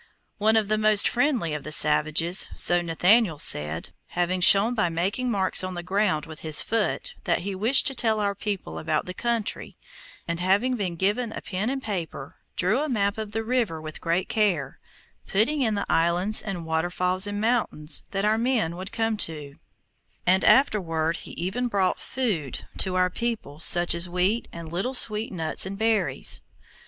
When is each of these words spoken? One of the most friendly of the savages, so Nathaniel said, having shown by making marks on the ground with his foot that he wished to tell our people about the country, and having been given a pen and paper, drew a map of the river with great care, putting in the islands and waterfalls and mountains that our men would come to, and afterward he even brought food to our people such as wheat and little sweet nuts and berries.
One 0.39 0.55
of 0.55 0.67
the 0.67 0.79
most 0.79 1.07
friendly 1.07 1.53
of 1.53 1.63
the 1.63 1.71
savages, 1.71 2.47
so 2.55 2.81
Nathaniel 2.81 3.37
said, 3.37 3.89
having 4.07 4.41
shown 4.41 4.73
by 4.73 4.89
making 4.89 5.29
marks 5.29 5.63
on 5.63 5.75
the 5.75 5.83
ground 5.83 6.25
with 6.25 6.39
his 6.39 6.63
foot 6.63 7.13
that 7.25 7.41
he 7.41 7.53
wished 7.53 7.85
to 7.85 7.93
tell 7.93 8.19
our 8.19 8.33
people 8.33 8.79
about 8.79 9.05
the 9.05 9.13
country, 9.13 9.77
and 10.27 10.39
having 10.39 10.75
been 10.75 10.95
given 10.95 11.31
a 11.31 11.39
pen 11.39 11.69
and 11.69 11.83
paper, 11.83 12.37
drew 12.55 12.81
a 12.81 12.89
map 12.89 13.19
of 13.19 13.31
the 13.31 13.43
river 13.43 13.79
with 13.79 14.01
great 14.01 14.27
care, 14.27 14.79
putting 15.27 15.61
in 15.61 15.75
the 15.75 15.85
islands 15.87 16.41
and 16.41 16.65
waterfalls 16.65 17.27
and 17.27 17.39
mountains 17.39 18.01
that 18.09 18.25
our 18.25 18.39
men 18.39 18.75
would 18.77 18.91
come 18.91 19.17
to, 19.17 19.53
and 20.25 20.43
afterward 20.43 21.17
he 21.17 21.31
even 21.33 21.67
brought 21.67 21.99
food 21.99 22.65
to 22.79 22.95
our 22.95 23.11
people 23.11 23.59
such 23.59 23.93
as 23.93 24.09
wheat 24.09 24.47
and 24.51 24.71
little 24.71 24.95
sweet 24.95 25.31
nuts 25.31 25.63
and 25.67 25.77
berries. 25.77 26.41